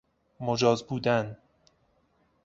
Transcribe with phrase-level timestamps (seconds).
[0.39, 1.37] مجاز بودن